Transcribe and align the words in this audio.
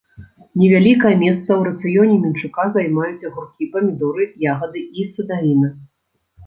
Невялікае 0.61 1.11
месца 1.23 1.49
ў 1.57 1.59
рацыёне 1.69 2.15
мінчука 2.25 2.67
займаюць 2.79 3.27
агуркі, 3.31 3.69
памідоры, 3.77 4.23
ягады 4.55 4.81
і 5.03 5.11
садавіна. 5.13 5.69